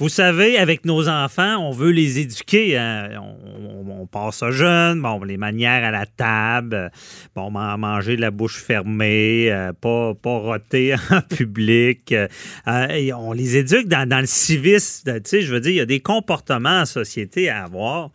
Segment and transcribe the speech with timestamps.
[0.00, 2.78] Vous savez, avec nos enfants, on veut les éduquer.
[2.78, 3.10] hein.
[3.20, 6.90] On, on passe à jeune, bon, les manières à la table,
[7.36, 12.12] bon, man- manger de la bouche fermée, euh, pas, pas roter en public.
[12.12, 12.28] euh,
[12.66, 15.20] euh, on les éduque dans, dans le civisme.
[15.20, 18.10] Tu sais, je veux dire, il y a des comportements en société à avoir.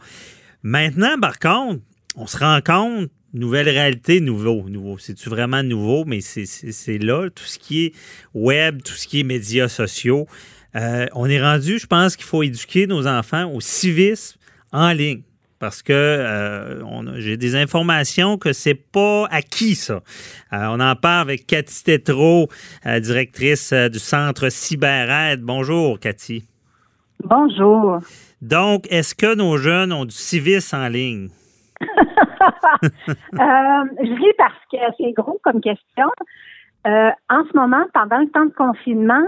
[0.64, 1.82] Maintenant, par contre,
[2.16, 4.68] on se rend compte, nouvelle réalité, nouveau.
[4.70, 4.98] nouveau.
[4.98, 6.04] C'est-tu vraiment nouveau?
[6.06, 7.94] Mais c'est là, tout ce qui est
[8.34, 10.26] web, tout ce qui est médias sociaux.
[10.76, 14.38] Euh, on est rendu, je pense qu'il faut éduquer nos enfants au civisme
[14.72, 15.22] en ligne.
[15.60, 20.02] Parce que euh, j'ai des informations que c'est pas acquis, ça.
[20.54, 22.50] Euh, on en parle avec Cathy Tétrault,
[22.86, 25.42] euh, directrice du Centre CyberAide.
[25.42, 26.44] Bonjour, Cathy.
[27.24, 28.00] Bonjour.
[28.42, 31.30] Donc, est-ce que nos jeunes ont du civisme en ligne?
[33.02, 36.08] Je ris parce que c'est gros comme question.
[36.86, 39.24] En ce moment, pendant le temps de confinement,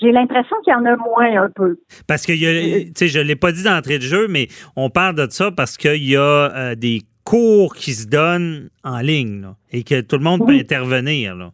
[0.00, 1.78] j'ai l'impression qu'il y en a moins un peu.
[2.06, 4.90] Parce que, a- tu sais, je ne l'ai pas dit d'entrée de jeu, mais on
[4.90, 9.42] parle de ça parce qu'il y a euh, des cours qui se donnent en ligne
[9.42, 11.34] là, et que tout le monde peut intervenir.
[11.36, 11.50] là.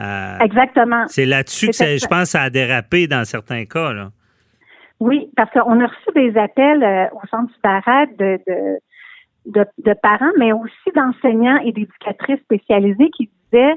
[0.00, 1.04] Euh, Exactement.
[1.08, 3.92] c'est là-dessus que ça- je pense que ça a dérapé dans certains cas.
[3.92, 4.10] Là.
[5.00, 9.94] Oui, parce qu'on a reçu des appels euh, au centre Cyberade de, de, de, de
[10.02, 13.74] parents, mais aussi d'enseignants et d'éducatrices spécialisées qui disaient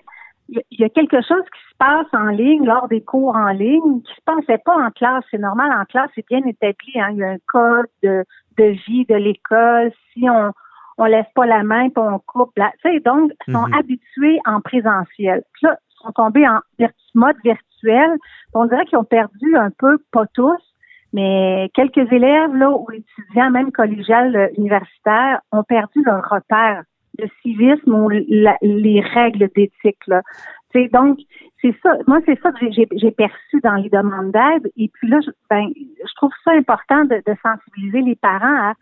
[0.50, 4.02] il y a- quelque chose qui se passe en ligne lors des cours en ligne
[4.04, 5.24] qui se passait pas en classe.
[5.32, 6.94] C'est normal, en classe, c'est bien établi.
[7.00, 7.10] Hein?
[7.12, 8.24] Il y a un code de,
[8.58, 9.92] de vie de l'école.
[10.14, 10.52] Si on
[10.98, 13.74] on laisse pas la main puis on coupe la, tu sais, donc ils sont Mhm.
[13.74, 15.44] habitués en présentiel.
[15.52, 16.60] Puis là, ils sont tombés en
[17.16, 18.12] mode virtuel.
[18.54, 20.62] On dirait qu'ils ont perdu un peu, pas tous,
[21.12, 26.84] mais quelques élèves là ou étudiants, même collégiales euh, universitaires, ont perdu leur repère
[27.18, 30.06] de civisme ou la- les règles d'éthique.
[30.08, 30.22] Là.
[30.92, 31.20] Donc,
[31.62, 31.92] c'est ça.
[32.08, 34.70] Moi, c'est ça que j'ai- perçu dans les demandes d'aide.
[34.78, 38.74] Et puis là, je, ben, je trouve ça important de, de sensibiliser les parents à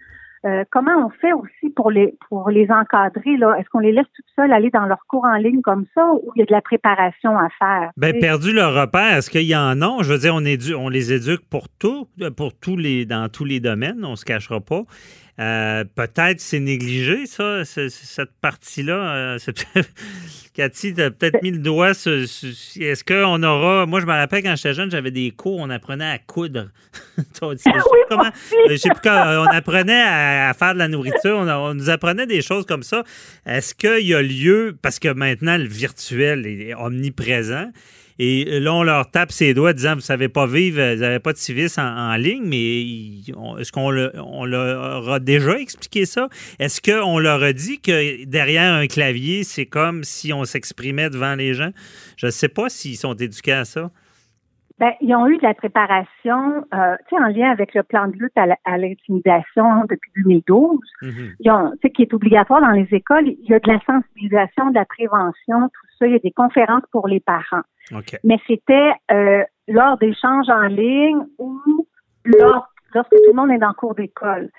[0.46, 4.08] euh, comment on fait aussi pour les pour les encadrer là Est-ce qu'on les laisse
[4.14, 6.52] toutes seules aller dans leurs cours en ligne comme ça ou il y a de
[6.52, 7.92] la préparation à faire?
[7.96, 10.04] Ben, perdu leur repère, est-ce qu'il y en a?
[10.04, 13.46] Je veux dire, on, édu- on les éduque pour tout, pour tous les, dans tous
[13.46, 14.82] les domaines, on se cachera pas.
[15.40, 19.16] Euh, peut-être c'est négligé, ça, ce- cette partie-là.
[19.16, 19.38] euh,
[20.54, 22.12] Cathy, tu as peut-être mis le doigt sur.
[22.12, 23.88] Est-ce qu'on aura.
[23.88, 26.68] Moi, je me rappelle quand j'étais jeune, j'avais des cours, on apprenait à coudre.
[27.18, 27.72] Je sais
[28.08, 28.30] comment-
[28.70, 32.44] je sais plus euh, on apprenait à, faire de la nourriture, on nous apprenait des
[32.44, 33.04] choses comme ça.
[33.48, 37.72] Est-ce qu'il y a lieu, parce que maintenant le virtuel est omniprésent,
[38.20, 41.34] et là on leur tape ses doigts disant vous savez pas vivre, vous n'avez pas
[41.34, 42.82] de civisme en, ligne, mais
[43.60, 46.30] est-ce qu'on le- on leur a déjà expliqué ça?
[46.60, 51.36] Est-ce qu'on leur a dit que derrière un clavier, c'est comme si on s'exprimait devant
[51.36, 51.72] les gens?
[52.18, 53.92] Je ne sais pas s'ils sont éduqués à ça.
[54.80, 58.08] Ben, ils ont eu de la préparation, euh, tu sais, en lien avec le plan
[58.08, 61.34] de lutte à l'intimidation depuis 2012, Mhm.
[61.40, 63.28] ils ont, tu sais, qui est obligatoire dans les écoles.
[63.28, 66.08] Il y a de la sensibilisation, de la prévention, tout ça.
[66.08, 67.62] Il y a des conférences pour les parents.
[68.24, 71.60] Mais c'était euh, lors d'échanges en ligne ou
[72.26, 74.50] lors, lorsque tout le monde est dans le cours d'école.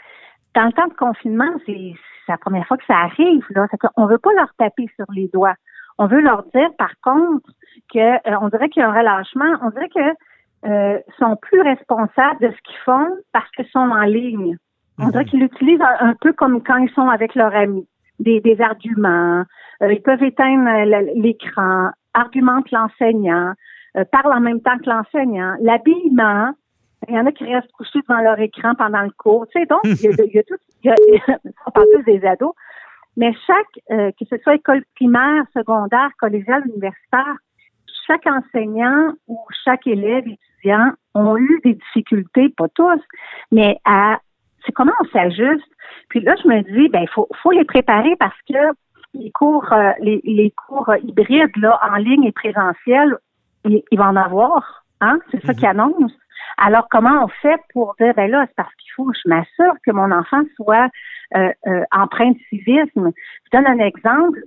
[0.54, 1.92] Dans le temps de confinement, c'est
[2.28, 3.44] la première fois que ça arrive.
[3.50, 3.66] Là.
[3.70, 5.56] C'est qu'on veut pas leur taper sur les doigts.
[5.98, 7.48] On veut leur dire, par contre,
[7.92, 9.58] que euh, on dirait qu'il y a un relâchement.
[9.62, 14.02] On dirait que euh, sont plus responsables de ce qu'ils font parce qu'ils sont en
[14.02, 14.56] ligne.
[14.98, 17.86] On dirait qu'ils l'utilisent un, un peu comme quand ils sont avec leurs amis.
[18.20, 19.42] Des, des arguments.
[19.82, 23.54] Euh, ils peuvent éteindre euh, l'écran, argumentent l'enseignant,
[23.96, 25.56] euh, parlent en même temps que l'enseignant.
[25.60, 26.52] L'habillement,
[27.08, 29.46] il y en a qui restent couchés devant leur écran pendant le cours.
[29.49, 31.87] Tu sais, donc, il y a, il y a tout, il y a, on parle
[31.93, 32.54] plus des ados,
[33.16, 37.37] mais chaque, euh, que ce soit école primaire, secondaire, collégiale, universitaire,
[38.06, 43.00] chaque enseignant ou chaque élève, étudiant ont eu des difficultés, pas tous,
[43.52, 44.18] mais à
[44.64, 45.68] c'est comment on s'ajuste?
[46.08, 48.54] Puis là, je me dis, ben, il faut, faut les préparer parce que
[49.12, 53.16] les cours, euh, les, les cours hybrides, là, en ligne et présentiel,
[53.64, 55.18] il, il va en avoir, hein?
[55.30, 55.56] C'est ça Mhm.
[55.58, 56.14] qu'ils annoncent.
[56.56, 59.74] Alors, comment on fait pour dire, ben là, c'est parce qu'il faut que je m'assure
[59.84, 60.88] que mon enfant soit
[61.36, 63.10] euh, euh, empreint de civisme.
[63.44, 64.38] Je donne un exemple.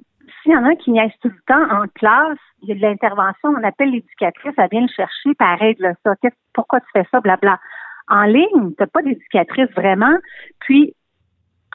[0.48, 2.82] S'il y en a qui niaise tout le temps en classe, il y a de
[2.82, 6.14] l'intervention, on appelle l'éducatrice, elle vient le chercher, puis elle règle ça.
[6.54, 7.60] Pourquoi tu fais ça, blabla.
[8.08, 10.16] En ligne, tu n'as pas d'éducatrice vraiment.
[10.62, 10.96] Puis,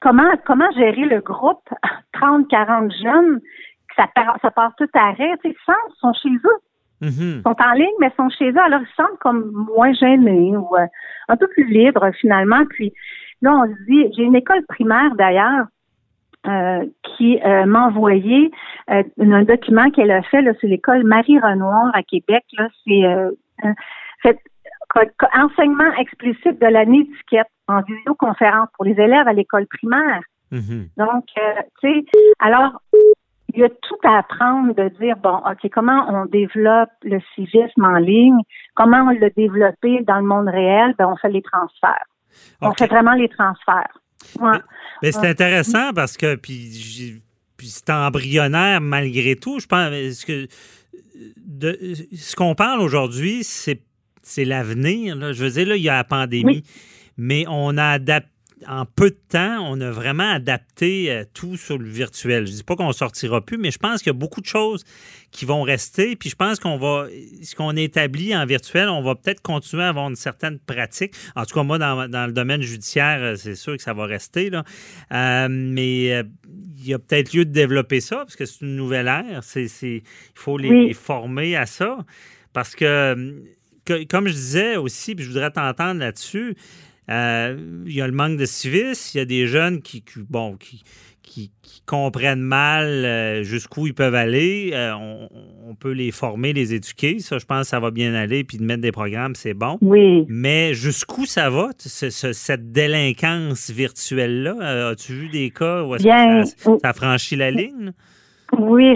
[0.00, 1.68] comment, comment gérer le groupe
[2.14, 3.40] 30, 40 jeunes,
[3.94, 6.60] ça part, ça part tout à rire, tu sais, ils sont chez eux.
[7.02, 7.10] Mhm.
[7.10, 9.92] Ils sont en ligne, mais ils sont chez eux, alors ils se sentent comme moins
[9.92, 10.86] gênés ou euh,
[11.28, 12.64] un peu plus libres finalement.
[12.70, 12.94] Puis
[13.42, 15.66] là, on se dit, j'ai une école primaire d'ailleurs
[16.46, 18.50] euh, qui euh, m'a envoyé
[18.90, 22.44] euh, un document qu'elle a fait, là, c'est l'école Marie-Renoir à Québec.
[22.58, 23.02] Là, c'est
[24.22, 24.40] fait,
[25.36, 30.22] enseignement explicite de l'année étiquette en vidéoconférence pour les élèves à l'école primaire.
[30.50, 30.88] Mhm.
[30.96, 31.40] Donc, tu
[31.80, 32.04] sais,
[32.40, 32.72] alors,
[33.54, 37.84] il y a tout à apprendre de dire, bon, OK, comment on développe le civisme
[37.84, 38.40] en ligne,
[38.74, 42.06] comment on l'a développé dans le monde réel, ben, on fait les transferts.
[42.60, 43.98] On fait vraiment les transferts.
[45.02, 47.20] Mais, c'est intéressant parce que, puis,
[47.56, 49.60] puis c'est embryonnaire malgré tout.
[49.60, 50.46] Je pense que
[51.36, 51.78] de,
[52.16, 53.80] ce qu'on parle aujourd'hui, c'est
[54.22, 55.32] c'est l'avenir.
[55.32, 56.62] Je veux dire, là, il y a la pandémie,
[57.16, 58.31] mais on a adapté
[58.68, 62.46] en peu de temps, on a vraiment adapté euh, tout sur le virtuel.
[62.46, 64.46] Je ne dis pas qu'on sortira plus, mais je pense qu'il y a beaucoup de
[64.46, 64.84] choses
[65.30, 66.16] qui vont rester.
[66.16, 67.06] Puis je pense qu'on va,
[67.42, 71.14] ce qu'on établit en virtuel, on va peut-être continuer à avoir une certaine pratique.
[71.36, 74.50] En tout cas, moi, dans, le domaine judiciaire, euh, c'est sûr que ça va rester.
[74.50, 74.64] Là.
[75.12, 76.24] Euh, mais
[76.78, 79.42] il y a peut-être lieu de développer ça, parce que c'est une nouvelle ère.
[79.42, 80.02] C'est, il
[80.34, 81.98] faut les, former à ça.
[82.52, 83.42] Parce que,
[84.08, 86.54] comme je disais aussi, puis je voudrais t'entendre là-dessus,
[87.10, 87.56] euh,
[87.86, 90.84] il y a le manque de civisme, il y a des jeunes qui, bon, qui,
[91.22, 91.50] qui,
[91.84, 94.70] comprennent mal euh, jusqu'où ils peuvent aller.
[94.72, 97.18] Euh, on, peut les former, les éduquer.
[97.18, 98.44] Ça, je pense que ça va bien aller.
[98.44, 99.78] Puis de mettre des programmes, c'est bon.
[99.80, 100.24] Oui.
[100.28, 104.90] Mais jusqu'où ça va, cette délinquance virtuelle-là?
[104.90, 107.92] As-tu vu des cas où ça, ça, franchit la ligne?
[108.56, 108.94] Oui,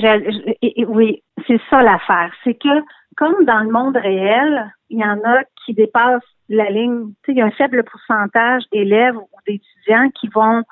[0.86, 2.30] oui, c'est ça l'affaire.
[2.44, 2.80] C'est que,
[3.16, 7.08] comme dans le monde réel, il y en a qui dépassent la ligne.
[7.24, 10.62] Tu sais, il y a un faible pourcentage d'élèves ou d'étudiants qui vont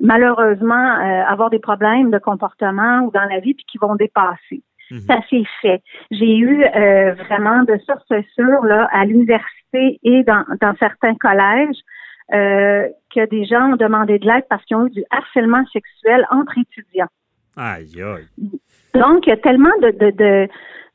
[0.00, 4.62] malheureusement euh, avoir des problèmes de comportement ou dans la vie puis qui vont dépasser.
[4.90, 5.00] Mhm.
[5.00, 5.82] Ça s'est fait.
[6.10, 11.76] J'ai eu euh, vraiment de sources sûres là à l'université et dans, dans certains collèges
[12.32, 16.26] euh, que des gens ont demandé de l'aide parce qu'ils ont eu du harcèlement sexuel
[16.30, 17.08] entre étudiants.
[17.56, 18.26] Aïe aïe.
[18.94, 20.48] Donc il y a tellement de, de, de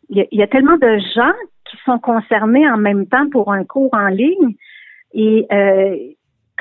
[0.10, 1.34] il y, a tellement de gens
[1.72, 4.56] qui sont concernés en même temps pour un cours en ligne.
[5.14, 5.96] Et euh,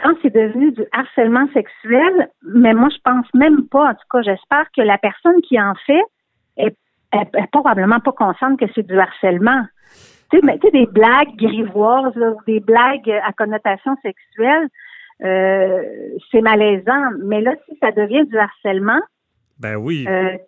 [0.03, 4.23] quand c'est devenu du harcèlement sexuel, mais moi je pense même pas, en tout cas
[4.23, 6.03] j'espère que la personne qui en fait
[6.57, 6.77] est,
[7.51, 9.65] probablement pas consciente que c'est du harcèlement.
[10.31, 14.69] Tu sais, mais tu sais, des blagues grivoises ou des blagues à connotation sexuelle,
[15.25, 15.83] euh,
[16.31, 17.11] c'est malaisant.
[17.25, 19.01] Mais là, si ça devient du harcèlement,
[19.61, 20.07] ben oui.
[20.09, 20.39] Euh,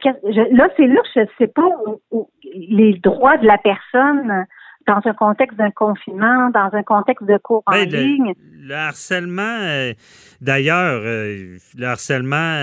[0.53, 1.69] là, c'est là que je ne sais pas
[2.11, 2.31] où,
[2.73, 4.47] les droits de la personne
[4.87, 8.35] dans un contexte d'un confinement, dans un contexte de cours en ben, ligne.
[8.61, 9.93] Le harcèlement, euh,
[10.41, 12.57] d'ailleurs, euh, le harcèlement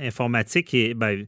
[0.00, 1.24] informatique est, ben,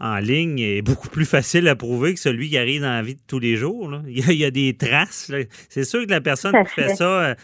[0.00, 3.14] en ligne est beaucoup plus facile à prouver que celui qui arrive dans la vie
[3.14, 3.92] de tous les jours.
[4.06, 5.30] Il, y a, des traces.
[5.68, 7.34] C'est sûr que la personne qui fait ça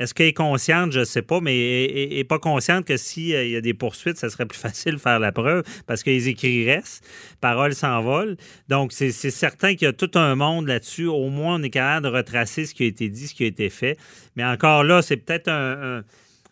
[0.00, 0.92] est-ce qu'elle est consciente?
[0.92, 3.74] Je ne sais pas, mais elle n'est pas consciente que s'il euh, y a des
[3.74, 7.04] poursuites, ça serait plus facile de faire la preuve parce écrits restent,
[7.42, 8.36] paroles s'envolent.
[8.68, 11.06] Donc, c'est certain qu'il y a tout un monde là-dessus.
[11.06, 13.46] Au moins, on est capable de retracer ce qui a été dit, ce qui a
[13.46, 13.98] été fait.
[14.36, 16.02] Mais encore là, c'est peut-être un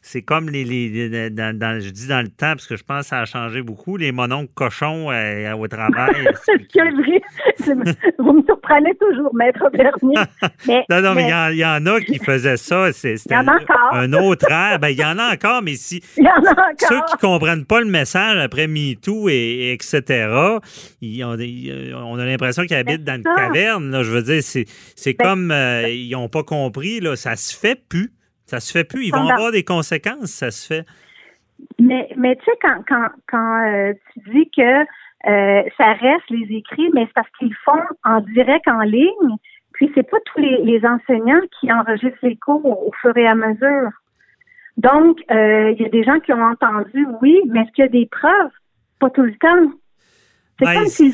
[0.01, 3.09] c'est comme les, les dans, je dis dans le temps parce que je pense que
[3.09, 6.15] ça a changé beaucoup les mononcles cochons euh, au travail.
[8.19, 10.17] Vous me surprenez toujours, maître Bernier.
[10.89, 12.93] non, non, mais il y, en a qui faisaient ça.
[12.93, 14.79] C'était un, autre air.
[14.79, 16.89] Ben, il y en a encore, mais si y en a encore.
[16.89, 20.59] ceux qui comprennent pas le message après MeToo et, etc.
[21.01, 21.37] Ils ont,
[22.07, 23.91] on a l'impression qu'ils habitent dans une caverne.
[23.91, 24.67] Là, je veux dire, c'est
[25.19, 27.01] ben, comme euh, ils n'ont pas compris.
[27.01, 28.13] Là, ça se fait plus.
[28.49, 29.05] Ça se fait plus.
[29.05, 30.87] Ils vont avoir des conséquences, ça se fait.
[31.79, 34.81] Mais, mais tu sais, quand, quand, quand euh, tu dis que
[35.27, 39.37] euh, ça reste les écrits, mais c'est parce qu'ils font en direct en ligne.
[39.73, 43.91] Puis c'est pas tous les, enseignants qui enregistrent les cours au, fur et à mesure.
[44.79, 47.89] Donc, euh, il y a des gens qui ont entendu, oui, mais est-ce qu'il y
[47.89, 48.51] a des preuves?
[48.99, 49.73] Pas tout le temps.
[50.59, 51.13] C'est ben, comme s'il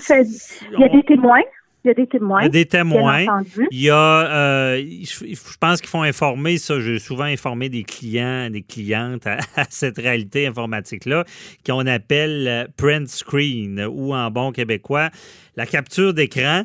[0.73, 1.43] Il y a des témoins.
[1.85, 2.41] Il y a des témoins.
[2.41, 3.43] Il y a des témoins.
[3.71, 6.81] Il y a, euh, je, pense qu'il faut informer ça.
[6.81, 9.39] J'ai souvent informé des clients, des clientes à,
[9.69, 11.25] cette réalité informatique-là,
[11.67, 15.11] qu'on appelle euh, print screen ou en bon québécois,
[15.57, 16.65] la capture d'écran.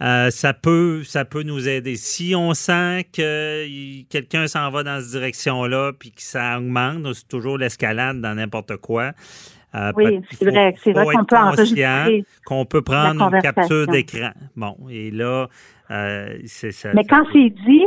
[0.00, 1.96] Euh, ça peut ça peut nous aider.
[1.96, 7.26] Si on sent que quelqu'un s'en va dans cette direction-là puis que ça augmente, c'est
[7.26, 9.12] toujours l'escalade dans n'importe quoi.
[9.74, 10.74] Euh, oui, c'est vrai.
[10.78, 12.24] C'est vrai qu'on peut enregistrer.
[12.44, 14.30] Qu'on peut prendre une capture d'écran.
[14.56, 15.48] Bon, et là,
[15.90, 16.90] euh, c'est ça.
[16.94, 17.84] Mais quand c'est dit,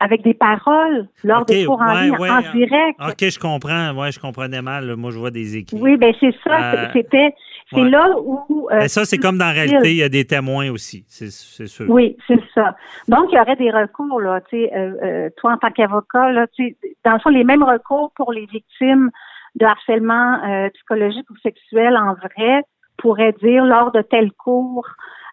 [0.00, 2.98] avec des paroles lors des cours en ligne, en direct.
[3.00, 3.92] OK, je comprends.
[3.92, 4.96] Ouais, je comprenais mal.
[4.96, 5.78] Moi, je vois des équipes.
[5.80, 6.74] Oui, ben c'est ça.
[6.74, 7.34] Euh, c'était
[7.72, 8.68] c'est là où.
[8.72, 11.30] Euh, ça, c'est comme dans la réalité, il y a des témoins aussi, c'est
[11.66, 11.88] sûr.
[11.88, 12.74] Oui, c'est ça.
[13.08, 16.32] Donc, il y aurait des recours, là, tu sais, euh, euh, toi en tant qu'avocat,
[16.32, 19.10] là, tu sais, dans le fond, les mêmes recours pour les victimes
[19.56, 22.62] de harcèlement psychologique ou sexuel en vrai
[22.96, 24.86] pourrait dire lors de tel cours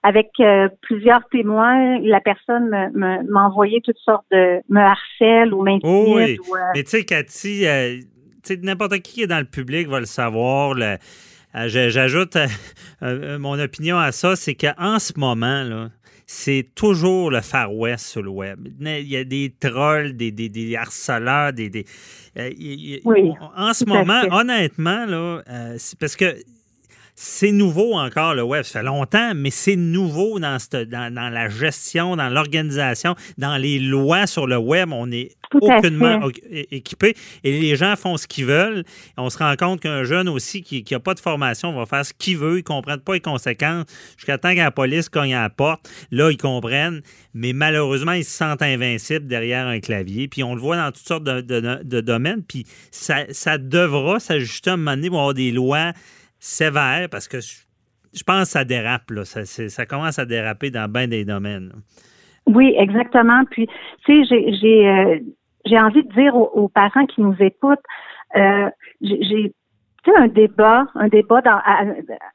[0.03, 0.31] avec
[0.81, 5.83] plusieurs témoins, la personne m'a envoyé toutes sortes de me harcèle ou m'intimide.
[5.83, 6.39] Oh oui.
[6.75, 7.65] Mais tu sais, Cathy,
[8.63, 10.75] n'importe qui qui est dans le public va le savoir.
[11.55, 12.47] Euh, j'ajoute euh,
[13.03, 15.89] euh, mon opinion à ça, c'est qu'en ce moment,
[16.29, 18.67] c'est toujours le Far West sur le web.
[18.81, 21.85] Il y a des trolls, des, des, harceleurs, des.
[22.35, 25.41] en ce moment, honnêtement, là,
[25.97, 26.35] parce que
[27.19, 28.61] c'est nouveau encore le web.
[28.61, 34.27] Ça fait longtemps, mais c'est nouveau dans, dans, la gestion, dans l'organisation, dans les lois
[34.27, 34.89] sur le web.
[34.93, 36.29] On est aucunement
[36.69, 38.83] équipé et les gens font ce qu'ils veulent.
[39.17, 42.13] On se rend compte qu'un jeune aussi qui n'a pas de formation va faire ce
[42.13, 42.53] qu'il veut.
[42.53, 45.89] Ils ne comprennent pas les conséquences jusqu'à temps que la police cogne à la porte.
[46.11, 47.01] Là, ils comprennent,
[47.33, 50.27] mais malheureusement, ils se sentent invincibles derrière un clavier.
[50.27, 52.43] Puis on le voit dans toutes sortes de, domaines.
[52.47, 55.93] Puis ça, ça devra s'ajuster à un moment donné pour avoir des lois
[56.39, 59.25] sévère parce que je, pense que ça dérape, là.
[59.25, 61.71] Ça, ça commence à déraper dans bien des domaines.
[62.45, 63.43] Oui, exactement.
[63.51, 63.67] Puis,
[64.05, 65.19] tu sais, j'ai, euh,
[65.65, 67.79] j'ai, envie de dire aux, parents qui nous écoutent,
[68.35, 68.69] euh,
[69.01, 69.53] j'ai
[70.15, 71.59] un débat, un débat dans,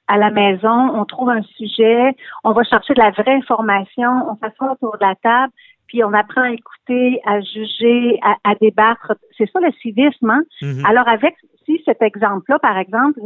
[0.09, 4.37] à, la maison, on trouve un sujet, on va chercher de la vraie information, on
[4.37, 5.53] s'assoit autour de la table,
[5.87, 9.13] puis on apprend à écouter, à juger, à, débattre.
[9.39, 10.31] C'est ça le civisme.
[10.31, 10.43] Hein?
[10.61, 10.87] Mm-hmm.
[10.87, 13.21] Alors avec si cet exemple-là, par exemple,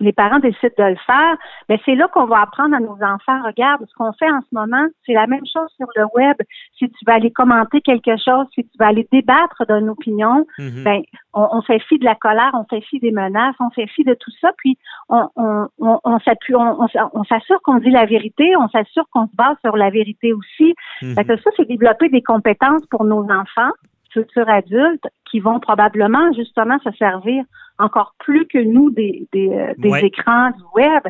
[0.00, 1.36] les parents décident de le faire,
[1.68, 4.46] mais c'est là qu'on va apprendre à nos enfants, regarde, ce qu'on fait en ce
[4.52, 6.36] moment, c'est la même chose sur le web.
[6.78, 10.84] Si tu vas aller commenter quelque chose, si tu vas aller débattre d'une opinion, mhm.
[10.84, 11.02] ben,
[11.34, 14.14] on, fait fi de la colère, on fait fi des menaces, on fait fi de
[14.14, 19.04] tout ça, puis on, on, on, s'appuie, on, s'assure qu'on dit la vérité, on s'assure
[19.12, 20.74] qu'on se base sur la vérité aussi.
[21.02, 21.14] Mhm.
[21.14, 23.72] ça, c'est développer des compétences pour nos enfants
[24.18, 27.44] futurs adultes qui vont probablement justement se servir
[27.78, 31.02] encore plus que nous des, des, euh, écrans du web.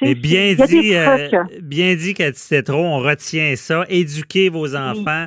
[0.00, 1.28] Et bien dit, euh,
[1.62, 3.84] bien dit, Cathy trop, on retient ça.
[3.88, 5.26] Éduquer vos enfants.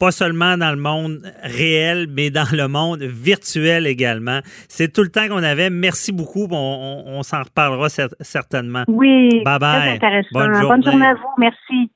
[0.00, 4.40] Pas seulement dans le monde réel, mais dans le monde virtuel également.
[4.68, 5.70] C'est tout le temps qu'on avait.
[5.70, 6.48] Merci beaucoup.
[6.50, 8.82] On, on, s'en reparlera certainement.
[8.88, 9.28] Oui.
[9.44, 10.00] Bye bye.
[10.32, 11.28] Bonne journée à vous.
[11.38, 11.90] Merci.